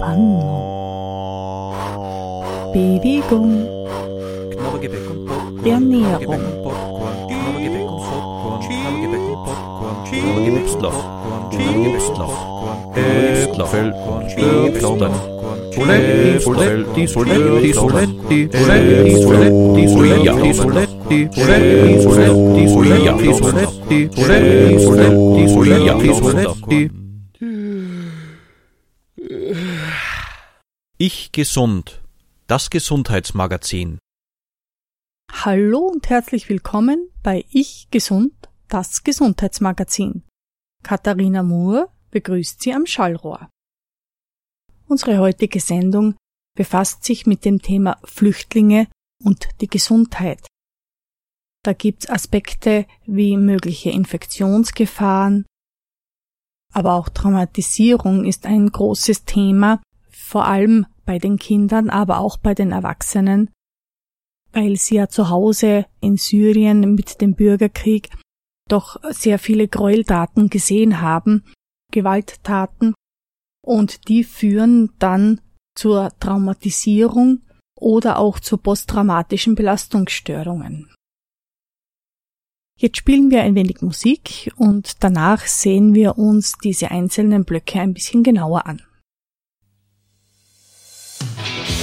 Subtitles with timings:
[0.00, 0.58] panno.
[2.72, 3.66] Bibigum.
[4.50, 5.66] Knorrige Bacon Popcorn.
[5.66, 6.44] Ernährung.
[7.28, 8.58] Knorrige Bacon Popcorn.
[8.60, 9.96] Knorrige Bacon Popcorn.
[10.10, 10.98] Knorrige Büstloff.
[11.50, 12.34] Knorrige Büstloff.
[12.96, 13.94] Äpfel.
[14.68, 15.12] Äpfel.
[15.78, 21.28] Soletti, Soletti, Soletti, Soletti, Soletti, Soletti, Soletti, Soletti.
[21.30, 27.07] Soletti, Soletti, Soletti, Soletti, Soletti, Soletti, Soletti, Soletti, Soletti, Soletti, Soletti,
[31.00, 32.02] Ich gesund.
[32.48, 34.00] Das Gesundheitsmagazin.
[35.30, 38.32] Hallo und herzlich willkommen bei Ich Gesund,
[38.66, 40.24] das Gesundheitsmagazin.
[40.82, 43.48] Katharina Moore begrüßt Sie am Schallrohr.
[44.88, 46.16] Unsere heutige Sendung
[46.56, 48.88] befasst sich mit dem Thema Flüchtlinge
[49.22, 50.48] und die Gesundheit.
[51.62, 55.46] Da gibt's Aspekte wie mögliche Infektionsgefahren,
[56.72, 59.80] aber auch Traumatisierung ist ein großes Thema,
[60.28, 63.48] vor allem bei den Kindern, aber auch bei den Erwachsenen,
[64.52, 68.10] weil sie ja zu Hause in Syrien mit dem Bürgerkrieg
[68.68, 71.44] doch sehr viele Gräueltaten gesehen haben,
[71.90, 72.92] Gewalttaten,
[73.64, 75.40] und die führen dann
[75.74, 77.40] zur Traumatisierung
[77.74, 80.92] oder auch zu posttraumatischen Belastungsstörungen.
[82.78, 87.94] Jetzt spielen wir ein wenig Musik und danach sehen wir uns diese einzelnen Blöcke ein
[87.94, 88.82] bisschen genauer an.
[91.20, 91.77] Thank you.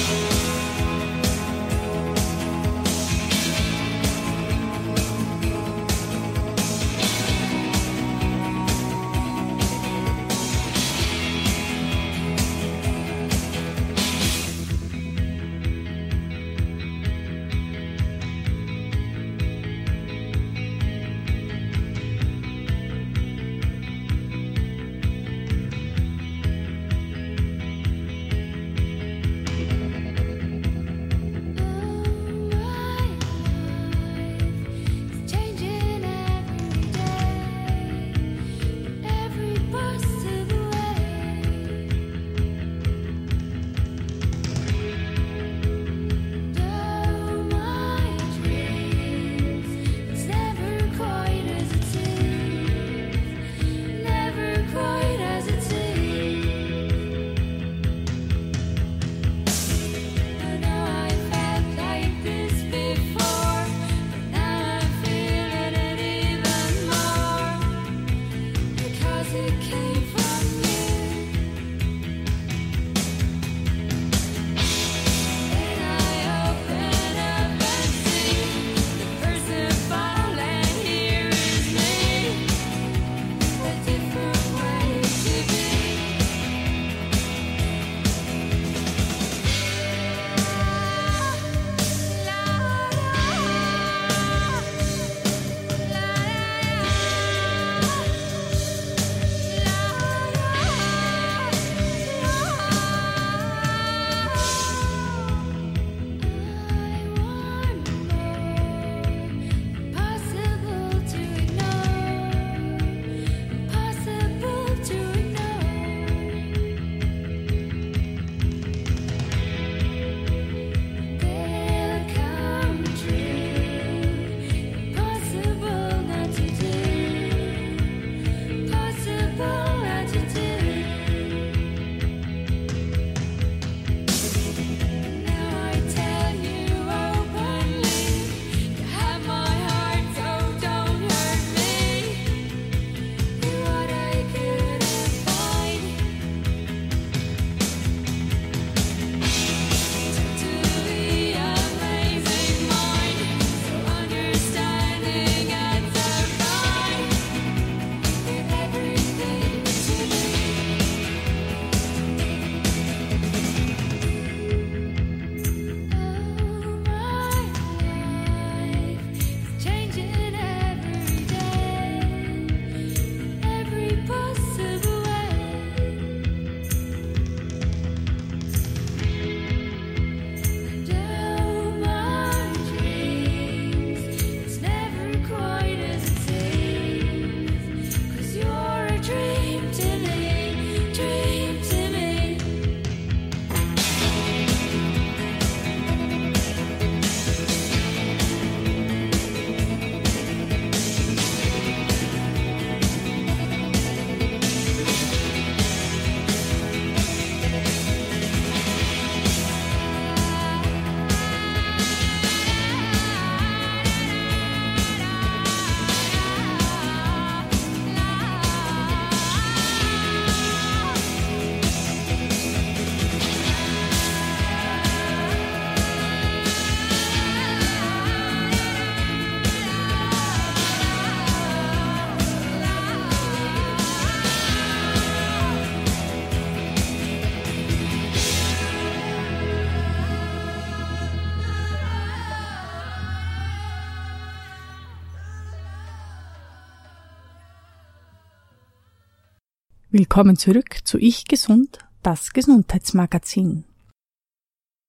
[249.98, 253.64] Willkommen zurück zu Ich Gesund, das Gesundheitsmagazin.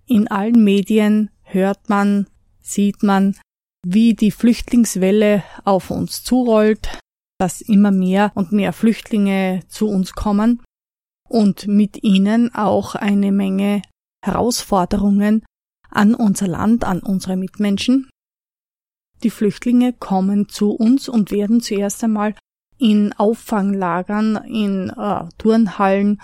[0.05, 2.26] In allen Medien hört man,
[2.61, 3.37] sieht man,
[3.87, 6.99] wie die Flüchtlingswelle auf uns zurollt,
[7.38, 10.64] dass immer mehr und mehr Flüchtlinge zu uns kommen
[11.29, 13.82] und mit ihnen auch eine Menge
[14.25, 15.44] Herausforderungen
[15.88, 18.11] an unser Land, an unsere Mitmenschen.
[19.23, 22.35] Die Flüchtlinge kommen zu uns und werden zuerst einmal
[22.78, 26.20] in Auffanglagern, in äh, Turnhallen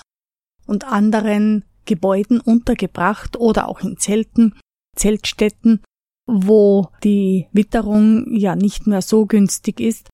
[0.67, 4.55] und anderen Gebäuden untergebracht oder auch in Zelten,
[4.97, 5.83] Zeltstätten,
[6.27, 10.11] wo die Witterung ja nicht mehr so günstig ist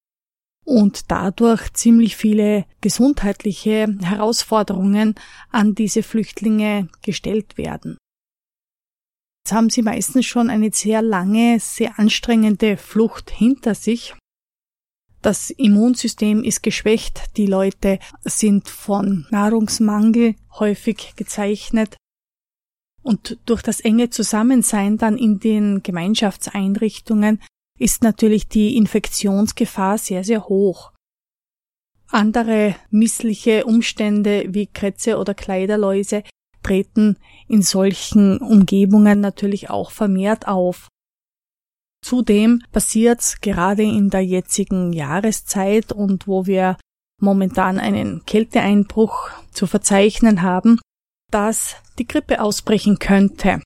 [0.65, 5.15] und dadurch ziemlich viele gesundheitliche Herausforderungen
[5.51, 7.97] an diese Flüchtlinge gestellt werden.
[9.43, 14.15] Jetzt haben sie meistens schon eine sehr lange, sehr anstrengende Flucht hinter sich.
[15.29, 21.99] Das Immunsystem ist geschwächt, die Leute sind von Nahrungsmangel häufig gezeichnet
[23.03, 27.43] und durch das enge Zusammensein dann in den Gemeinschaftseinrichtungen
[27.79, 30.93] ist natürlich die Infektionsgefahr sehr, sehr hoch.
[32.07, 36.23] Andere missliche Umstände wie Krätze oder Kleiderläuse
[36.63, 40.89] treten in solchen Umgebungen natürlich auch vermehrt auf.
[42.05, 46.77] Zudem passiert gerade in der jetzigen Jahreszeit und wo wir
[47.21, 50.79] momentan einen Kälteeinbruch zu verzeichnen haben,
[51.31, 53.61] dass die Grippe ausbrechen könnte.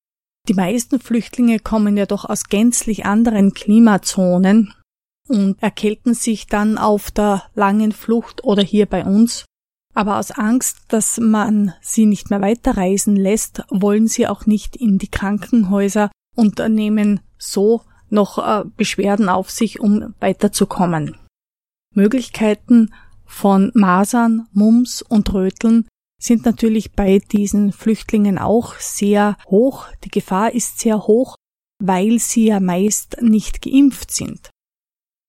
[0.49, 4.75] Die meisten Flüchtlinge kommen ja doch aus gänzlich anderen Klimazonen
[5.29, 9.44] und erkälten sich dann auf der langen Flucht oder hier bei uns.
[9.94, 14.99] Aber aus Angst, dass man sie nicht mehr weiterreisen lässt, wollen sie auch nicht in
[14.99, 21.16] die Krankenhäuser und nehmen so noch äh, Beschwerden auf sich, um weiterzukommen.
[21.94, 22.92] Möglichkeiten
[23.24, 25.88] von Masern, Mumps und Röteln
[26.20, 29.86] sind natürlich bei diesen Flüchtlingen auch sehr hoch.
[30.04, 31.34] Die Gefahr ist sehr hoch,
[31.82, 34.50] weil sie ja meist nicht geimpft sind.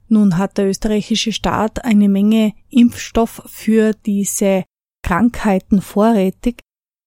[0.08, 4.66] Nun hat der österreichische Staat eine Menge Impfstoff für diese
[5.04, 6.60] Krankheiten vorrätig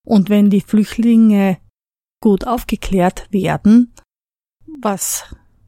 [0.04, 1.58] und wenn die Flüchtlinge
[2.20, 3.94] gut aufgeklärt werden,
[4.80, 5.24] was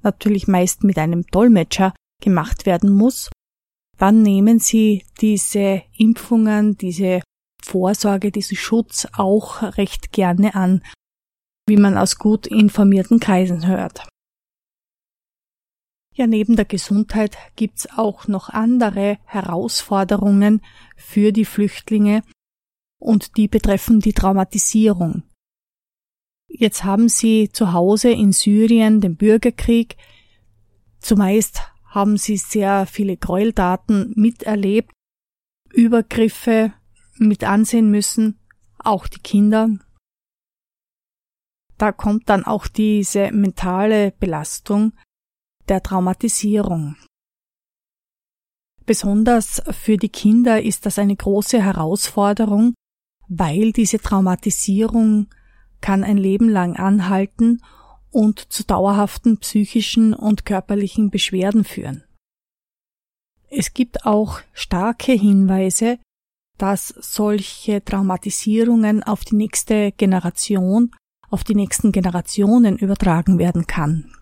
[0.09, 3.31] natürlich meist mit einem Dolmetscher gemacht werden muss,
[3.99, 7.23] dann nehmen sie diese Impfungen, diese
[7.63, 10.83] Vorsorge, diesen Schutz auch recht gerne an,
[11.67, 14.09] wie man aus gut informierten Kreisen hört.
[16.15, 20.63] Ja, neben der Gesundheit gibt's auch noch andere Herausforderungen
[20.97, 22.23] für die Flüchtlinge
[23.01, 25.23] und die betreffen die Traumatisierung.
[26.59, 29.97] Jetzt haben sie zu Hause in Syrien den Bürgerkrieg.
[30.99, 34.91] Zumeist haben sie sehr viele Gräueltaten miterlebt,
[35.73, 36.73] Übergriffe
[37.17, 38.41] mit ansehen müssen,
[38.79, 39.69] auch die Kinder.
[41.77, 44.95] Da kommt dann auch diese mentale Belastung
[45.69, 46.97] der Traumatisierung.
[48.85, 52.75] Besonders für die Kinder ist das eine große Herausforderung,
[53.29, 55.29] weil diese Traumatisierung
[55.81, 57.63] kann ein Leben lang anhalten
[58.11, 62.05] und zu dauerhaften psychischen und körperlichen Beschwerden führen.
[63.51, 65.99] Es gibt auch starke Hinweise,
[66.59, 70.91] dass solche Traumatisierungen auf die nächste Generation,
[71.31, 74.13] auf die nächsten Generationen übertragen werden kann.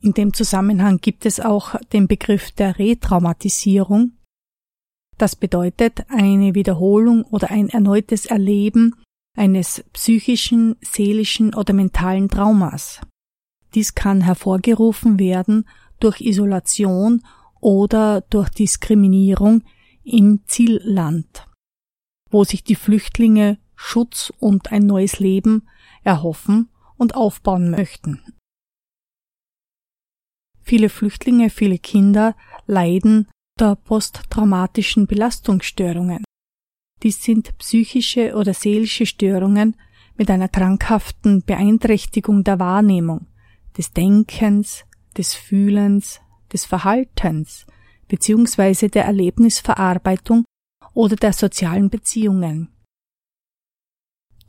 [0.00, 4.18] In dem Zusammenhang gibt es auch den Begriff der Retraumatisierung.
[5.16, 8.96] Das bedeutet eine Wiederholung oder ein erneutes Erleben
[9.36, 13.00] eines psychischen, seelischen oder mentalen Traumas.
[13.74, 15.68] Dies kann hervorgerufen werden
[16.00, 17.24] durch Isolation
[17.60, 19.62] oder durch Diskriminierung
[20.04, 21.46] im Zielland,
[22.30, 25.68] wo sich die Flüchtlinge Schutz und ein neues Leben
[26.02, 28.22] erhoffen und aufbauen möchten.
[30.60, 32.36] Viele Flüchtlinge, viele Kinder
[32.66, 36.24] leiden der posttraumatischen Belastungsstörungen.
[37.02, 39.76] Dies sind psychische oder seelische Störungen
[40.16, 43.26] mit einer krankhaften Beeinträchtigung der Wahrnehmung,
[43.76, 44.84] des Denkens,
[45.16, 46.20] des Fühlens,
[46.52, 47.66] des Verhaltens,
[48.08, 48.88] bzw.
[48.88, 50.44] der Erlebnisverarbeitung
[50.94, 52.68] oder der sozialen Beziehungen.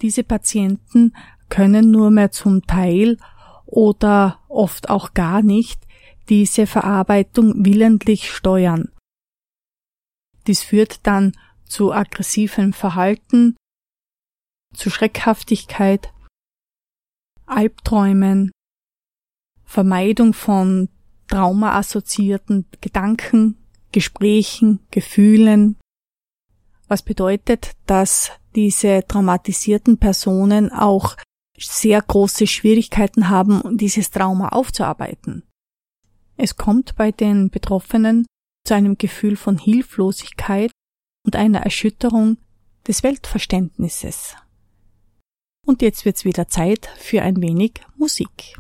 [0.02, 1.16] Diese Patienten
[1.50, 3.18] können nur mehr zum Teil
[3.66, 5.88] oder oft auch gar nicht
[6.30, 8.92] diese Verarbeitung willentlich steuern.
[10.46, 11.34] Dies führt dann
[11.66, 13.56] zu aggressivem Verhalten,
[14.76, 16.14] zu Schreckhaftigkeit,
[17.46, 18.52] Albträumen,
[19.64, 20.90] Vermeidung von
[21.28, 23.58] traumaassoziierten Gedanken,
[23.92, 25.78] Gesprächen, Gefühlen,
[26.88, 31.16] was bedeutet, dass diese traumatisierten Personen auch
[31.58, 35.44] sehr große Schwierigkeiten haben, dieses Trauma aufzuarbeiten.
[36.36, 38.26] Es kommt bei den Betroffenen
[38.66, 40.72] zu einem Gefühl von Hilflosigkeit
[41.26, 42.38] und einer Erschütterung
[42.88, 44.36] des Weltverständnisses.
[45.66, 48.58] Und jetzt wird's wieder Zeit für ein wenig Musik.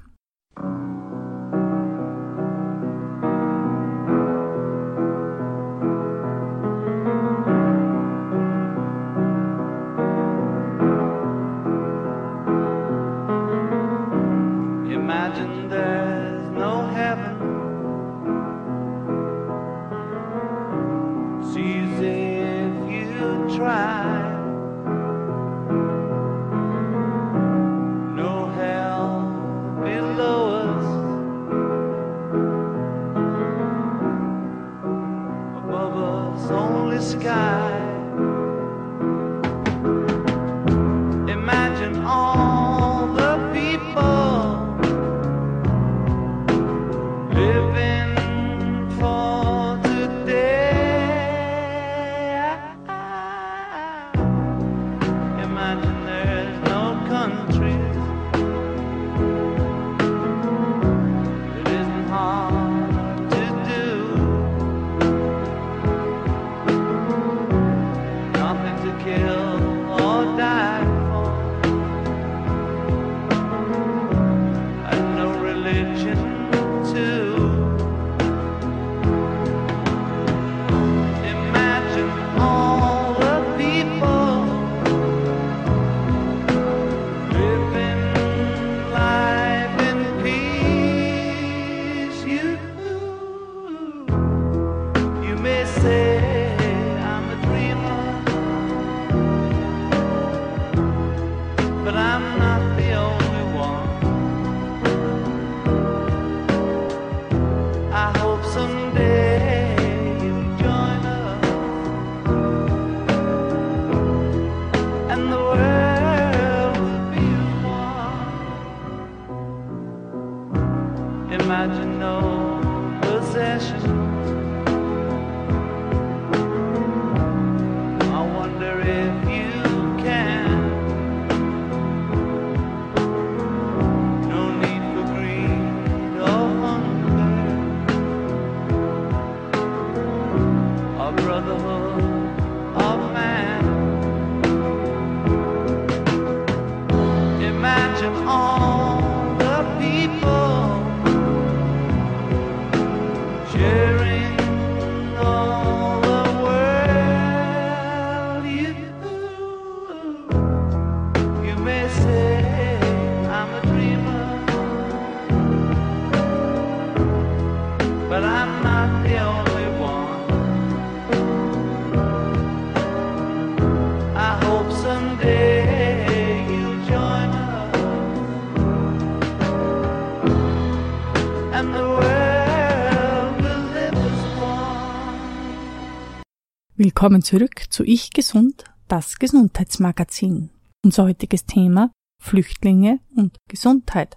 [187.03, 190.51] Willkommen zurück zu Ich Gesund, das Gesundheitsmagazin.
[190.85, 191.91] Unser heutiges Thema
[192.21, 194.15] Flüchtlinge und Gesundheit.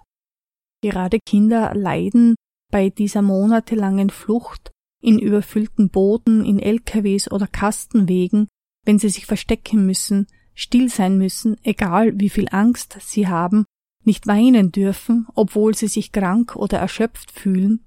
[0.81, 2.35] Gerade Kinder leiden
[2.71, 4.71] bei dieser monatelangen Flucht
[5.03, 8.47] in überfüllten Booten, in LKWs oder Kastenwegen,
[8.85, 13.65] wenn sie sich verstecken müssen, still sein müssen, egal wie viel Angst sie haben,
[14.05, 17.83] nicht weinen dürfen, obwohl sie sich krank oder erschöpft fühlen,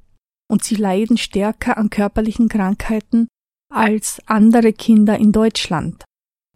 [0.46, 3.28] und sie leiden stärker an körperlichen Krankheiten
[3.70, 6.04] als andere Kinder in Deutschland,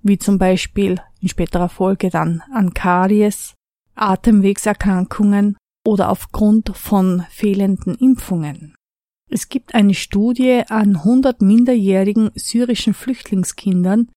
[0.02, 3.54] wie zum Beispiel in späterer Folge dann an Karies,
[3.94, 5.56] Atemwegserkrankungen
[5.86, 8.74] oder aufgrund von fehlenden Impfungen.
[9.30, 14.10] Es gibt eine Studie an 100 minderjährigen syrischen Flüchtlingskindern,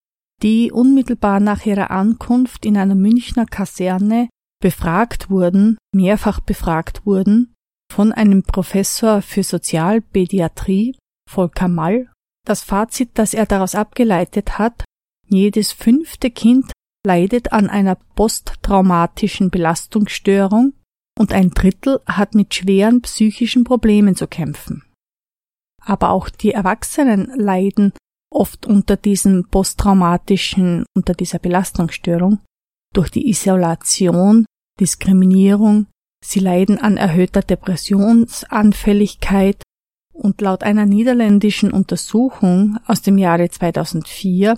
[0.43, 4.29] die unmittelbar nach ihrer Ankunft in einer Münchner Kaserne
[4.61, 7.53] befragt wurden, mehrfach befragt wurden,
[7.91, 10.95] von einem Professor für Sozialpädiatrie,
[11.29, 12.09] Volker Mall.
[12.47, 14.85] Das Fazit, das er daraus abgeleitet hat,
[15.27, 16.71] jedes fünfte Kind
[17.05, 20.71] leidet an einer posttraumatischen Belastungsstörung
[21.19, 24.85] und ein Drittel hat mit schweren psychischen Problemen zu kämpfen.
[25.83, 27.91] Aber auch die Erwachsenen leiden
[28.33, 32.39] oft unter diesem posttraumatischen, unter dieser Belastungsstörung
[32.93, 34.45] durch die Isolation,
[34.79, 35.87] Diskriminierung,
[36.23, 39.61] sie leiden an erhöhter Depressionsanfälligkeit
[40.17, 44.57] und laut einer niederländischen Untersuchung aus dem Jahre 2004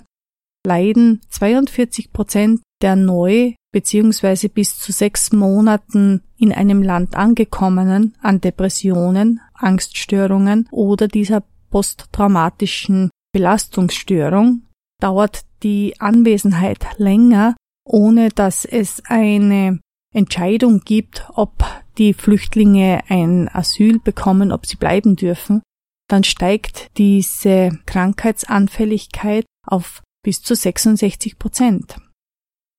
[0.66, 4.48] leiden 42 Prozent der neu bzw.
[4.48, 14.62] bis zu sechs Monaten in einem Land angekommenen an Depressionen, Angststörungen oder dieser posttraumatischen Belastungsstörung,
[15.00, 19.80] dauert die Anwesenheit länger, ohne dass es eine
[20.14, 21.64] Entscheidung gibt, ob
[21.98, 25.62] die Flüchtlinge ein Asyl bekommen, ob sie bleiben dürfen,
[26.08, 31.96] dann steigt diese Krankheitsanfälligkeit auf bis zu 66 Prozent.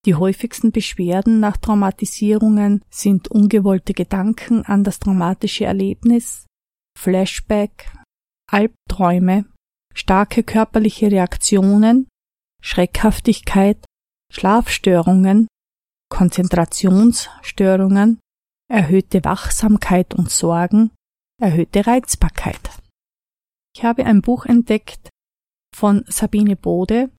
[0.06, 6.48] Die häufigsten Beschwerden nach Traumatisierungen sind ungewollte Gedanken an das traumatische Erlebnis,
[6.98, 7.92] Flashback,
[8.50, 9.46] Albträume,
[9.94, 12.08] starke körperliche Reaktionen,
[12.62, 13.78] Schreckhaftigkeit,
[14.34, 15.48] Schlafstörungen,
[16.12, 18.20] Konzentrationsstörungen,
[18.70, 20.91] erhöhte Wachsamkeit und Sorgen,
[21.41, 22.60] erhöhte Reizbarkeit.
[23.75, 25.10] Ich habe ein Buch entdeckt
[25.74, 27.10] von Sabine Bode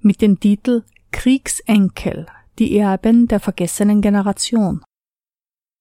[0.00, 2.26] mit dem Titel Kriegsenkel,
[2.58, 4.84] die Erben der vergessenen Generation.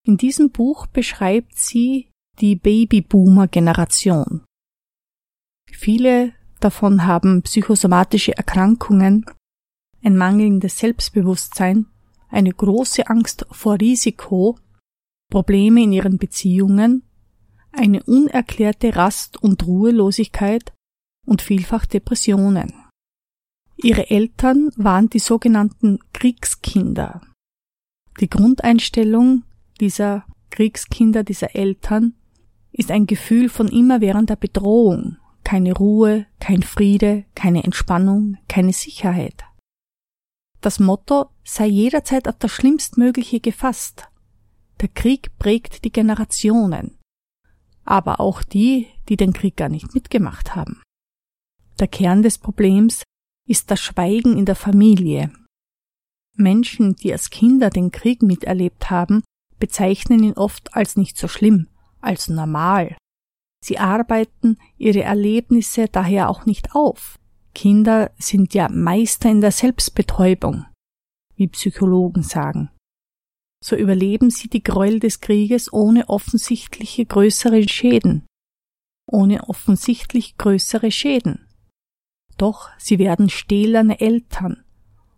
[0.06, 4.46] In diesem Buch beschreibt sie die Babyboomer-Generation.
[5.70, 9.26] Viele davon haben psychosomatische Erkrankungen,
[10.02, 11.88] ein mangelndes Selbstbewusstsein,
[12.30, 14.58] eine große Angst vor Risiko,
[15.30, 17.04] Probleme in ihren Beziehungen,
[17.72, 20.74] eine unerklärte Rast- und Ruhelosigkeit
[21.26, 22.74] und vielfach Depressionen.
[23.76, 27.22] Ihre Eltern waren die sogenannten Kriegskinder.
[28.20, 29.44] Die Grundeinstellung
[29.80, 32.16] dieser Kriegskinder, dieser Eltern,
[32.72, 39.44] ist ein Gefühl von immerwährender Bedrohung, keine Ruhe, kein Friede, keine Entspannung, keine Sicherheit.
[40.62, 44.10] Das Motto sei jederzeit auf das Schlimmstmögliche gefasst.
[44.82, 46.98] Der Krieg prägt die Generationen,
[47.86, 50.82] aber auch die, die den Krieg gar nicht mitgemacht haben.
[51.80, 53.04] Der Kern des Problems
[53.48, 55.32] ist das Schweigen in der Familie.
[56.36, 59.24] Menschen, die als Kinder den Krieg miterlebt haben,
[59.58, 61.68] bezeichnen ihn oft als nicht so schlimm,
[62.02, 62.96] als normal.
[63.64, 67.18] Sie arbeiten ihre Erlebnisse daher auch nicht auf.
[67.56, 70.66] Kinder sind ja Meister in der Selbstbetäubung,
[71.38, 72.70] wie Psychologen sagen.
[73.64, 78.26] So überleben sie die Gräuel des Krieges ohne offensichtliche größere Schäden.
[79.10, 81.48] Ohne offensichtlich größere Schäden.
[82.38, 84.64] Doch sie werden stählerne Eltern,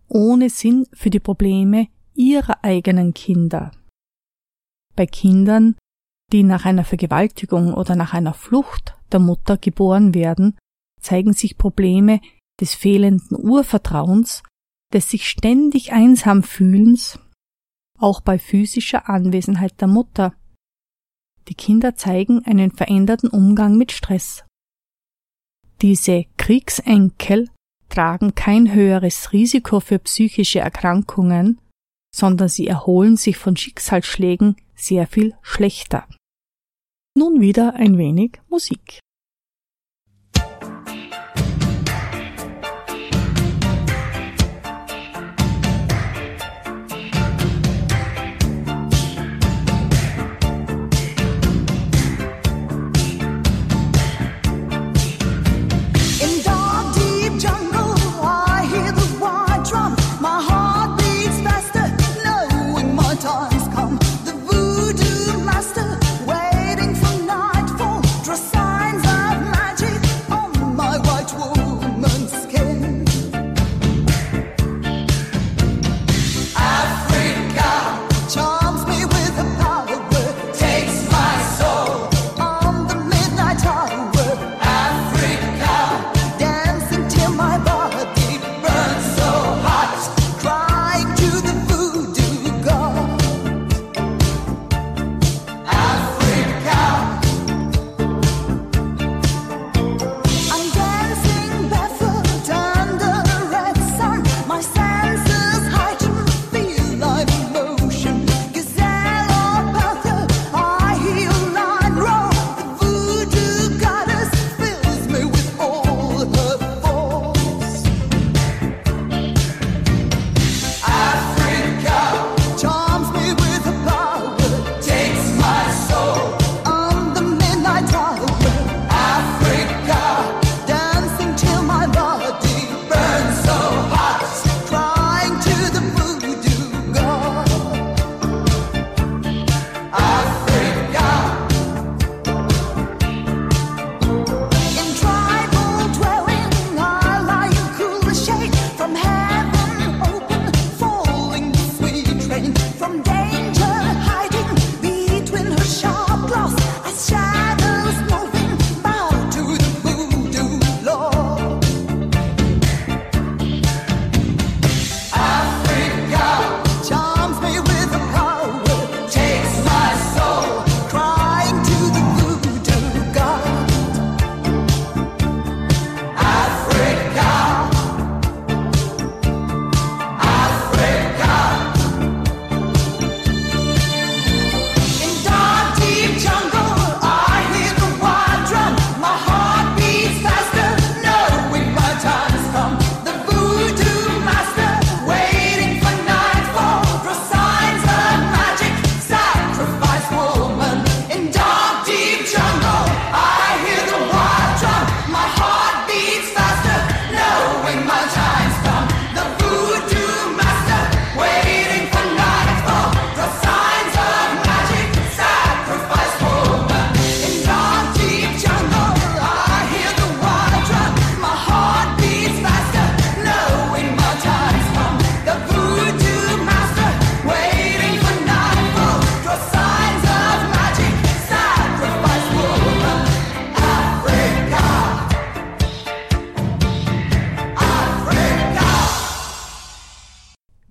[0.08, 3.72] ohne Sinn für die Probleme ihrer eigenen Kinder.
[4.96, 5.76] Bei Kindern,
[6.32, 10.58] die nach einer Vergewaltigung oder nach einer Flucht der Mutter geboren werden,
[11.02, 12.22] zeigen sich Probleme
[12.60, 14.44] des fehlenden Urvertrauens,
[14.94, 17.20] des sich ständig einsam fühlens,
[17.98, 20.34] auch bei physischer Anwesenheit der Mutter.
[21.48, 24.46] Die Kinder zeigen einen veränderten Umgang mit Stress.
[25.82, 27.50] Diese Kriegsenkel
[27.90, 31.60] tragen kein höheres Risiko für psychische Erkrankungen,
[32.14, 36.08] sondern sie erholen sich von Schicksalsschlägen sehr viel schlechter.
[37.18, 39.00] Nun wieder ein wenig Musik.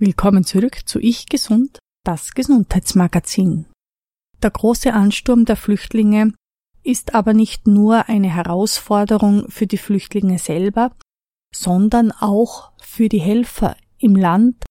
[0.08, 3.66] Willkommen zurück zu Ich Gesund, das Gesundheitsmagazin.
[4.42, 6.32] Der große Ansturm der Flüchtlinge
[6.82, 10.92] ist aber nicht nur eine Herausforderung für die Flüchtlinge selber,
[11.54, 14.64] sondern auch für die Helfer im Land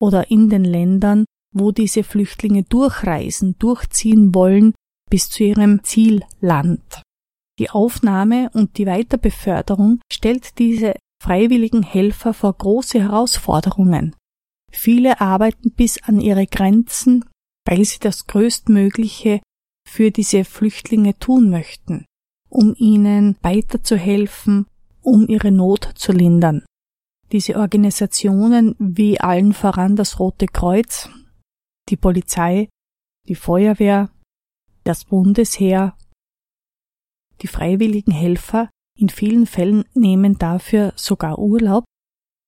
[0.00, 4.74] oder in den Ländern, wo diese Flüchtlinge durchreisen, durchziehen wollen
[5.08, 7.02] bis zu ihrem Zielland.
[7.60, 14.16] Die Aufnahme und die Weiterbeförderung stellt diese freiwilligen Helfer vor große Herausforderungen.
[14.72, 17.24] Viele arbeiten bis an ihre Grenzen,
[17.66, 19.40] weil sie das Größtmögliche
[19.88, 22.06] für diese Flüchtlinge tun möchten,
[22.48, 24.66] um ihnen weiterzuhelfen,
[25.02, 26.64] um ihre Not zu lindern.
[27.30, 31.08] Diese Organisationen wie allen voran das Rote Kreuz,
[31.88, 32.68] die Polizei,
[33.28, 34.10] die Feuerwehr,
[34.84, 35.96] das Bundesheer,
[37.40, 41.84] die freiwilligen Helfer in vielen Fällen nehmen dafür sogar Urlaub,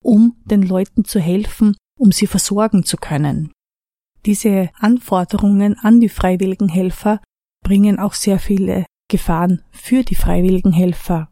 [0.03, 3.53] um den Leuten zu helfen, um sie versorgen zu können.
[4.27, 7.21] Diese Anforderungen an die freiwilligen Helfer
[7.63, 11.31] bringen auch sehr viele Gefahren für die freiwilligen Helfer.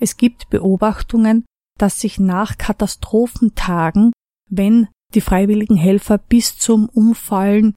[0.00, 1.44] Es gibt Beobachtungen,
[1.78, 4.12] dass sich nach Katastrophentagen,
[4.50, 7.74] wenn die freiwilligen Helfer bis zum Umfallen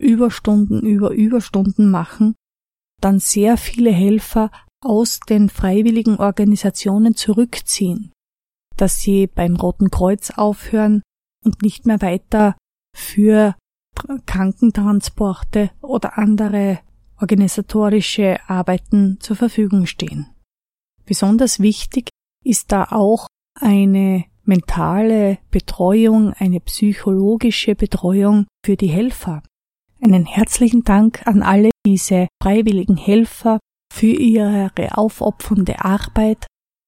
[0.00, 2.34] Überstunden über Überstunden machen,
[3.00, 4.50] dann sehr viele Helfer
[4.82, 8.12] aus den freiwilligen Organisationen zurückziehen,
[8.76, 11.02] dass sie beim Roten Kreuz aufhören
[11.44, 12.56] und nicht mehr weiter
[12.96, 13.54] für
[14.26, 16.80] Krankentransporte oder andere
[17.20, 20.26] organisatorische Arbeiten zur Verfügung stehen.
[21.06, 22.08] Besonders wichtig
[22.44, 23.26] ist da auch
[23.60, 29.42] eine mentale Betreuung, eine psychologische Betreuung für die Helfer.
[30.02, 33.58] Einen herzlichen Dank an alle diese freiwilligen Helfer
[33.92, 36.46] für ihre aufopfernde Arbeit,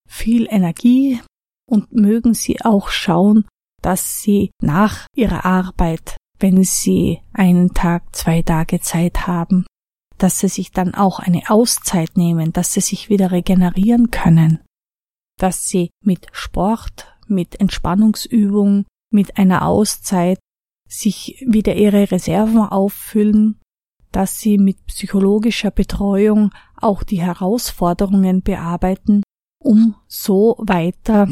[0.08, 1.20] viel Energie
[1.68, 3.46] und mögen sie auch schauen,
[3.86, 9.64] dass sie nach ihrer Arbeit, wenn sie einen Tag, zwei Tage Zeit haben,
[10.18, 14.58] dass sie sich dann auch eine Auszeit nehmen, dass sie sich wieder regenerieren können,
[15.38, 20.40] dass sie mit Sport, mit Entspannungsübung, mit einer Auszeit
[20.88, 23.60] sich wieder ihre Reserven auffüllen,
[24.10, 29.22] dass sie mit psychologischer Betreuung auch die Herausforderungen bearbeiten,
[29.62, 31.28] um so weiter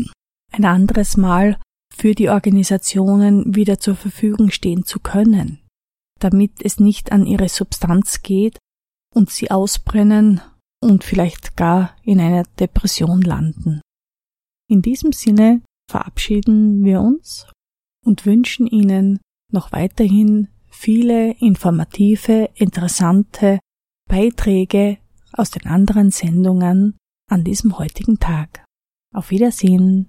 [0.52, 1.58] ein anderes Mal
[1.96, 5.60] für die Organisationen wieder zur Verfügung stehen zu können,
[6.18, 8.58] damit es nicht an ihre Substanz geht
[9.14, 10.40] und sie ausbrennen
[10.80, 13.80] und vielleicht gar in einer Depression landen.
[14.68, 17.46] In diesem Sinne verabschieden wir uns
[18.04, 19.20] und wünschen Ihnen
[19.52, 23.60] noch weiterhin viele informative, interessante
[24.08, 24.98] Beiträge
[25.32, 26.96] aus den anderen Sendungen
[27.30, 28.64] an diesem heutigen Tag.
[29.14, 30.08] Auf Wiedersehen.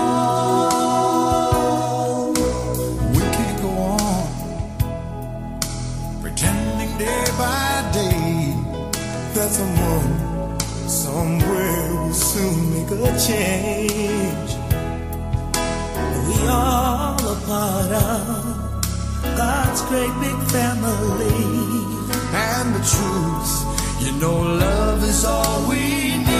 [6.97, 8.53] Day by day
[9.33, 14.51] that someone somewhere will soon make a change.
[16.27, 18.51] We all a part of
[19.37, 21.61] God's great big family.
[22.33, 23.53] And the truth,
[24.03, 26.30] you know, love is all we need.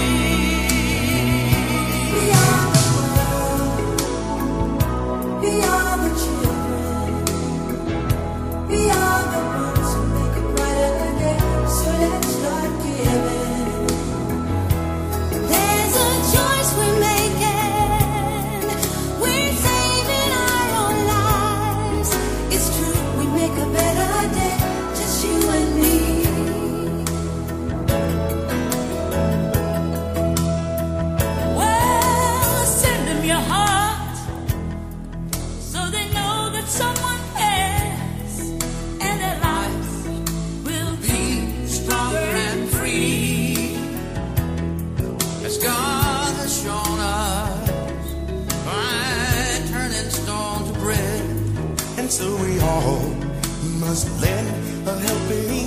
[53.91, 55.60] was lend a helping